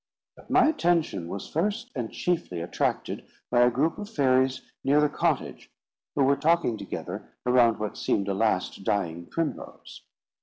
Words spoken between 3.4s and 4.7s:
by a group of fairies